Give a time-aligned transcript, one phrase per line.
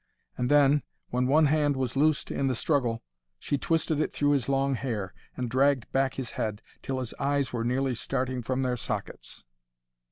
[0.35, 0.81] And then,
[1.11, 3.03] when one hand was loosed in the struggle,
[3.37, 7.53] she twisted it through his long hair, and dragged back his head till his eyes
[7.53, 9.45] were nearly starting from their sockets.